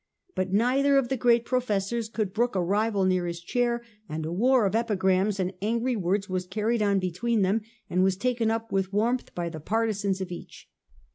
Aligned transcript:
But 0.33 0.51
neither 0.51 0.97
of 0.97 1.09
the 1.09 1.15
great 1.15 1.45
professors 1.45 2.09
could 2.09 2.33
brook 2.33 2.55
a 2.55 2.63
rival 2.63 3.05
near 3.05 3.27
his 3.27 3.39
chair, 3.39 3.83
and 4.09 4.25
a 4.25 4.31
war 4.31 4.65
of 4.65 4.73
epigrams 4.73 5.39
and 5.39 5.53
angry 5.61 5.95
words 5.95 6.27
was 6.27 6.47
carried 6.47 6.81
on 6.81 6.97
between 6.97 7.43
them, 7.43 7.61
and 7.87 8.03
was 8.03 8.17
taken 8.17 8.49
up 8.49 8.71
with 8.71 8.91
warmth 8.91 9.35
by 9.35 9.47
the 9.47 9.59
partisans 9.59 10.19
of 10.19 10.31
each. 10.31 10.67